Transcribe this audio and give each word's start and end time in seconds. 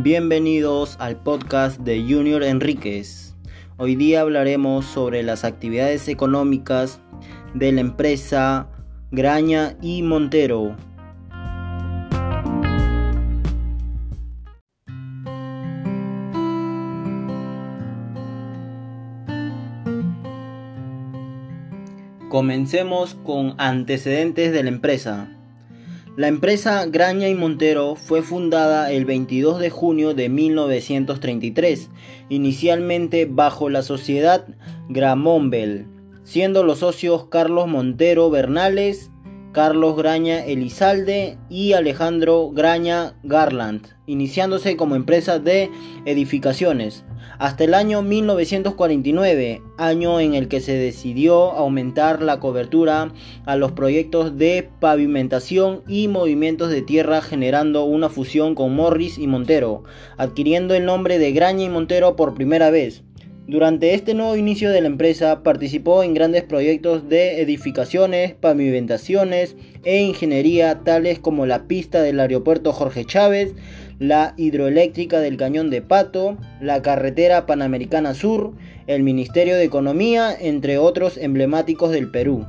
Bienvenidos 0.00 0.94
al 1.00 1.16
podcast 1.16 1.80
de 1.80 2.00
Junior 2.00 2.44
Enríquez. 2.44 3.34
Hoy 3.78 3.96
día 3.96 4.20
hablaremos 4.20 4.84
sobre 4.84 5.24
las 5.24 5.42
actividades 5.42 6.06
económicas 6.06 7.00
de 7.52 7.72
la 7.72 7.80
empresa 7.80 8.68
Graña 9.10 9.76
y 9.82 10.02
Montero. 10.02 10.76
Comencemos 22.28 23.16
con 23.24 23.56
antecedentes 23.58 24.52
de 24.52 24.62
la 24.62 24.68
empresa. 24.68 25.37
La 26.18 26.26
empresa 26.26 26.84
Graña 26.84 27.28
y 27.28 27.36
Montero 27.36 27.94
fue 27.94 28.22
fundada 28.22 28.90
el 28.90 29.04
22 29.04 29.60
de 29.60 29.70
junio 29.70 30.14
de 30.14 30.28
1933, 30.28 31.90
inicialmente 32.28 33.24
bajo 33.30 33.70
la 33.70 33.82
sociedad 33.82 34.44
Gramonbel, 34.88 35.86
siendo 36.24 36.64
los 36.64 36.80
socios 36.80 37.26
Carlos 37.26 37.68
Montero 37.68 38.30
Bernales, 38.30 39.12
Carlos 39.52 39.96
Graña 39.96 40.44
Elizalde 40.44 41.38
y 41.48 41.72
Alejandro 41.72 42.50
Graña 42.50 43.14
Garland, 43.22 43.86
iniciándose 44.06 44.76
como 44.76 44.96
empresa 44.96 45.38
de 45.38 45.70
edificaciones 46.04 47.04
hasta 47.38 47.64
el 47.64 47.74
año 47.74 48.02
1949, 48.02 49.62
año 49.76 50.20
en 50.20 50.34
el 50.34 50.48
que 50.48 50.60
se 50.60 50.72
decidió 50.72 51.52
aumentar 51.52 52.22
la 52.22 52.40
cobertura 52.40 53.12
a 53.46 53.56
los 53.56 53.72
proyectos 53.72 54.36
de 54.36 54.68
pavimentación 54.80 55.82
y 55.86 56.08
movimientos 56.08 56.70
de 56.70 56.82
tierra 56.82 57.22
generando 57.22 57.84
una 57.84 58.08
fusión 58.08 58.54
con 58.54 58.74
Morris 58.74 59.18
y 59.18 59.26
Montero, 59.26 59.84
adquiriendo 60.16 60.74
el 60.74 60.84
nombre 60.84 61.18
de 61.18 61.32
Graña 61.32 61.64
y 61.64 61.68
Montero 61.68 62.16
por 62.16 62.34
primera 62.34 62.70
vez. 62.70 63.04
Durante 63.48 63.94
este 63.94 64.12
nuevo 64.12 64.36
inicio 64.36 64.70
de 64.70 64.82
la 64.82 64.88
empresa 64.88 65.42
participó 65.42 66.02
en 66.02 66.12
grandes 66.12 66.44
proyectos 66.44 67.08
de 67.08 67.40
edificaciones, 67.40 68.34
pavimentaciones 68.34 69.56
e 69.84 70.02
ingeniería 70.02 70.80
tales 70.84 71.18
como 71.18 71.46
la 71.46 71.62
pista 71.62 72.02
del 72.02 72.20
aeropuerto 72.20 72.74
Jorge 72.74 73.06
Chávez, 73.06 73.54
la 73.98 74.34
hidroeléctrica 74.36 75.20
del 75.20 75.38
Cañón 75.38 75.70
de 75.70 75.80
Pato, 75.80 76.36
la 76.60 76.82
carretera 76.82 77.46
Panamericana 77.46 78.12
Sur, 78.12 78.52
el 78.86 79.02
Ministerio 79.02 79.56
de 79.56 79.64
Economía, 79.64 80.36
entre 80.38 80.76
otros 80.76 81.16
emblemáticos 81.16 81.90
del 81.90 82.10
Perú. 82.10 82.44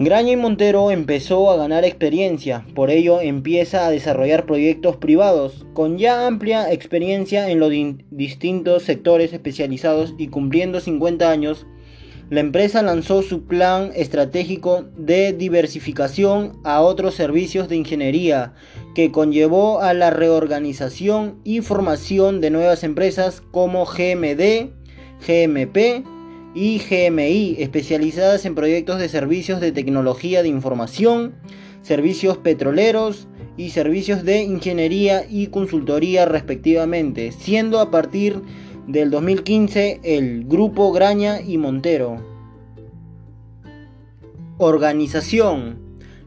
Graña 0.00 0.32
y 0.32 0.36
Montero 0.36 0.90
empezó 0.90 1.52
a 1.52 1.56
ganar 1.56 1.84
experiencia, 1.84 2.66
por 2.74 2.90
ello 2.90 3.20
empieza 3.20 3.86
a 3.86 3.90
desarrollar 3.90 4.44
proyectos 4.44 4.96
privados 4.96 5.66
con 5.72 5.98
ya 5.98 6.26
amplia 6.26 6.72
experiencia 6.72 7.48
en 7.48 7.60
los 7.60 7.70
distintos 8.10 8.82
sectores 8.82 9.32
especializados 9.32 10.14
y 10.18 10.26
cumpliendo 10.26 10.80
50 10.80 11.30
años, 11.30 11.66
la 12.28 12.40
empresa 12.40 12.82
lanzó 12.82 13.22
su 13.22 13.44
plan 13.44 13.92
estratégico 13.94 14.84
de 14.96 15.32
diversificación 15.32 16.58
a 16.64 16.80
otros 16.80 17.14
servicios 17.14 17.68
de 17.68 17.76
ingeniería 17.76 18.54
que 18.96 19.12
conllevó 19.12 19.80
a 19.80 19.94
la 19.94 20.10
reorganización 20.10 21.38
y 21.44 21.60
formación 21.60 22.40
de 22.40 22.50
nuevas 22.50 22.82
empresas 22.82 23.42
como 23.52 23.84
GMD, 23.84 24.70
GMP, 25.24 26.04
y 26.54 26.78
GMI, 26.78 27.56
especializadas 27.58 28.44
en 28.46 28.54
proyectos 28.54 29.00
de 29.00 29.08
servicios 29.08 29.60
de 29.60 29.72
tecnología 29.72 30.42
de 30.42 30.48
información, 30.48 31.34
servicios 31.82 32.38
petroleros 32.38 33.26
y 33.56 33.70
servicios 33.70 34.24
de 34.24 34.42
ingeniería 34.42 35.24
y 35.28 35.48
consultoría 35.48 36.26
respectivamente, 36.26 37.32
siendo 37.32 37.80
a 37.80 37.90
partir 37.90 38.40
del 38.86 39.10
2015 39.10 40.00
el 40.04 40.44
Grupo 40.44 40.92
Graña 40.92 41.40
y 41.40 41.58
Montero. 41.58 42.24
Organización 44.58 45.83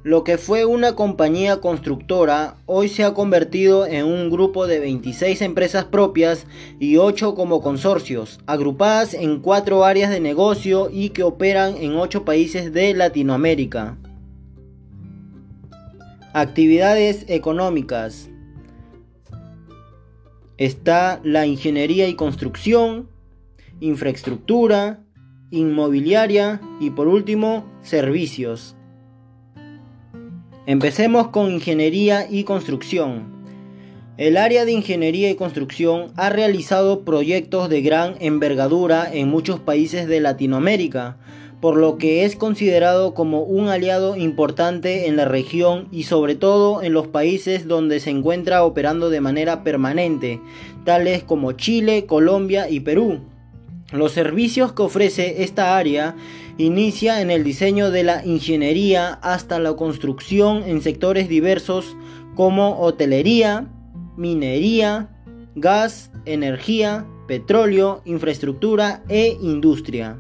lo 0.08 0.24
que 0.24 0.38
fue 0.38 0.64
una 0.64 0.96
compañía 0.96 1.58
constructora 1.58 2.56
hoy 2.66 2.88
se 2.88 3.04
ha 3.04 3.14
convertido 3.14 3.86
en 3.86 4.06
un 4.06 4.30
grupo 4.30 4.66
de 4.66 4.80
26 4.80 5.42
empresas 5.42 5.84
propias 5.84 6.48
y 6.80 6.96
8 6.96 7.36
como 7.36 7.60
consorcios, 7.62 8.40
agrupadas 8.48 9.14
en 9.14 9.42
4 9.42 9.84
áreas 9.84 10.10
de 10.10 10.22
negocio 10.22 10.90
y 10.90 11.10
que 11.10 11.24
operan 11.24 11.76
en 11.76 11.98
8 11.98 12.24
países 12.24 12.72
de 12.72 12.94
Latinoamérica. 12.94 13.98
Actividades 16.32 17.26
económicas. 17.28 18.30
Está 20.58 21.20
la 21.26 21.46
ingeniería 21.48 22.08
y 22.08 22.16
construcción, 22.16 23.10
infraestructura, 23.82 25.04
inmobiliaria 25.52 26.62
y 26.80 26.92
por 26.92 27.10
último 27.10 27.66
servicios. 27.82 28.77
Empecemos 30.68 31.30
con 31.30 31.50
ingeniería 31.50 32.28
y 32.30 32.44
construcción. 32.44 33.42
El 34.18 34.36
área 34.36 34.66
de 34.66 34.74
ingeniería 34.74 35.30
y 35.30 35.36
construcción 35.36 36.12
ha 36.18 36.30
realizado 36.30 37.06
proyectos 37.06 37.70
de 37.70 37.82
gran 37.82 38.16
envergadura 38.20 39.10
en 39.10 39.30
muchos 39.30 39.62
países 39.62 40.10
de 40.10 40.20
Latinoamérica, 40.20 41.16
por 41.62 41.78
lo 41.78 41.98
que 41.98 42.26
es 42.26 42.36
considerado 42.36 43.14
como 43.14 43.44
un 43.44 43.70
aliado 43.70 44.18
importante 44.18 45.08
en 45.08 45.16
la 45.16 45.24
región 45.24 45.88
y 45.90 46.04
sobre 46.04 46.36
todo 46.36 46.84
en 46.84 46.92
los 46.92 47.08
países 47.08 47.66
donde 47.70 48.02
se 48.02 48.10
encuentra 48.10 48.66
operando 48.66 49.10
de 49.10 49.22
manera 49.22 49.64
permanente, 49.64 50.42
tales 50.84 51.24
como 51.24 51.54
Chile, 51.54 52.06
Colombia 52.06 52.70
y 52.70 52.82
Perú. 52.82 53.22
Los 53.92 54.12
servicios 54.12 54.74
que 54.74 54.82
ofrece 54.82 55.44
esta 55.44 55.78
área 55.78 56.16
inicia 56.58 57.22
en 57.22 57.32
el 57.32 57.46
diseño 57.46 57.90
de 57.90 58.04
la 58.04 58.26
ingeniería 58.26 59.14
hasta 59.22 59.60
la 59.60 59.76
construcción 59.76 60.64
en 60.64 60.82
sectores 60.82 61.30
diversos 61.30 61.96
como 62.36 62.82
hotelería, 62.82 63.68
minería, 64.18 65.10
gas, 65.56 66.12
energía, 66.26 67.06
petróleo, 67.28 68.02
infraestructura 68.04 69.04
e 69.08 69.38
industria. 69.42 70.20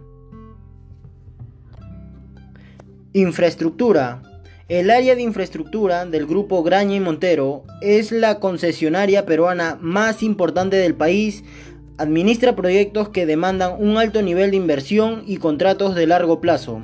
Infraestructura. 3.12 4.22
El 4.70 4.92
área 4.92 5.16
de 5.16 5.22
infraestructura 5.22 6.06
del 6.06 6.26
grupo 6.26 6.62
Graña 6.62 6.96
y 6.96 7.00
Montero 7.00 7.64
es 7.82 8.12
la 8.12 8.40
concesionaria 8.40 9.26
peruana 9.26 9.78
más 9.80 10.24
importante 10.24 10.76
del 10.76 10.94
país 10.94 11.44
Administra 12.00 12.56
proyectos 12.56 13.10
que 13.10 13.26
demandan 13.26 13.76
un 13.80 13.98
alto 13.98 14.22
nivel 14.22 14.52
de 14.52 14.58
inversión 14.58 15.24
y 15.26 15.38
contratos 15.38 15.96
de 15.96 16.06
largo 16.06 16.40
plazo. 16.40 16.84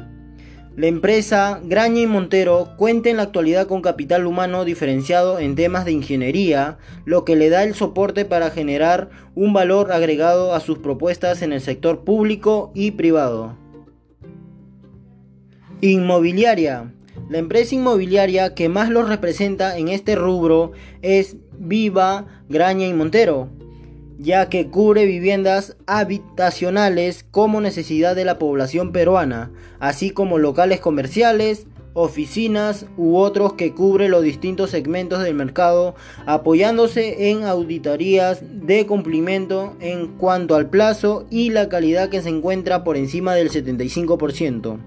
La 0.75 0.87
empresa 0.87 1.61
Graña 1.63 2.01
y 2.01 2.07
Montero 2.07 2.69
cuenta 2.77 3.11
en 3.11 3.17
la 3.17 3.23
actualidad 3.23 3.67
con 3.67 3.83
capital 3.83 4.25
humano 4.25 4.65
diferenciado 4.65 5.37
en 5.37 5.53
temas 5.53 5.85
de 5.85 5.91
ingeniería, 5.91 6.79
lo 7.05 7.25
que 7.25 7.35
le 7.35 7.49
da 7.49 7.63
el 7.63 7.75
soporte 7.75 8.25
para 8.25 8.49
generar 8.49 9.11
un 9.35 9.53
valor 9.53 9.91
agregado 9.91 10.55
a 10.55 10.59
sus 10.59 10.79
propuestas 10.79 11.43
en 11.43 11.53
el 11.53 11.61
sector 11.61 12.03
público 12.03 12.71
y 12.73 12.91
privado. 12.91 13.55
Inmobiliaria. 15.81 16.91
La 17.29 17.37
empresa 17.37 17.75
inmobiliaria 17.75 18.55
que 18.55 18.67
más 18.67 18.89
los 18.89 19.07
representa 19.07 19.77
en 19.77 19.89
este 19.89 20.15
rubro 20.15 20.71
es 21.03 21.37
Viva, 21.59 22.25
Graña 22.49 22.87
y 22.87 22.93
Montero 22.93 23.51
ya 24.23 24.47
que 24.47 24.67
cubre 24.69 25.05
viviendas 25.05 25.75
habitacionales 25.85 27.25
como 27.29 27.59
necesidad 27.59 28.15
de 28.15 28.23
la 28.23 28.39
población 28.39 28.93
peruana, 28.93 29.51
así 29.79 30.11
como 30.11 30.37
locales 30.37 30.79
comerciales, 30.79 31.67
oficinas 31.93 32.85
u 32.97 33.17
otros 33.17 33.53
que 33.53 33.73
cubre 33.73 34.07
los 34.07 34.23
distintos 34.23 34.71
segmentos 34.71 35.21
del 35.21 35.35
mercado, 35.35 35.95
apoyándose 36.25 37.31
en 37.31 37.43
auditorías 37.43 38.41
de 38.41 38.87
cumplimiento 38.87 39.75
en 39.81 40.07
cuanto 40.17 40.55
al 40.55 40.69
plazo 40.69 41.25
y 41.29 41.49
la 41.49 41.67
calidad 41.67 42.09
que 42.09 42.21
se 42.21 42.29
encuentra 42.29 42.85
por 42.85 42.95
encima 42.95 43.35
del 43.35 43.51
75%. 43.51 44.79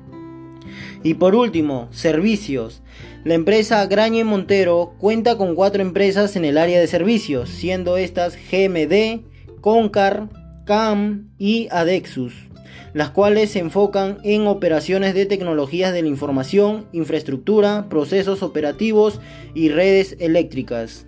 Y 1.02 1.14
por 1.14 1.34
último, 1.34 1.88
servicios. 1.92 2.82
La 3.22 3.34
empresa 3.34 3.84
Graña 3.86 4.24
Montero 4.24 4.94
cuenta 4.98 5.36
con 5.36 5.54
cuatro 5.54 5.82
empresas 5.82 6.36
en 6.36 6.44
el 6.44 6.58
área 6.58 6.80
de 6.80 6.86
servicios, 6.86 7.50
siendo 7.50 7.96
estas 7.96 8.36
GMD, 8.36 9.20
Concar, 9.66 10.28
CAM 10.64 11.30
y 11.38 11.66
Adexus, 11.72 12.32
las 12.94 13.10
cuales 13.10 13.50
se 13.50 13.58
enfocan 13.58 14.18
en 14.22 14.46
operaciones 14.46 15.12
de 15.12 15.26
tecnologías 15.26 15.92
de 15.92 16.02
la 16.02 16.08
información, 16.08 16.86
infraestructura, 16.92 17.88
procesos 17.88 18.44
operativos 18.44 19.18
y 19.56 19.70
redes 19.70 20.14
eléctricas. 20.20 21.05